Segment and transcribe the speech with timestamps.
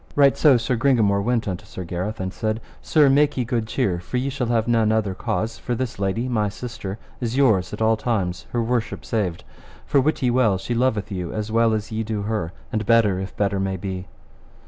[0.15, 3.99] Right so Sir Gringamore went unto Sir Gareth, and said, Sir, make ye good cheer,
[3.99, 7.83] for ye shall have none other cause, for this lady, my sister, is yours at
[7.83, 9.43] all times, her worship saved,
[9.85, 13.19] for wit ye well she loveth you as well as ye do her, and better
[13.19, 14.07] if better may be.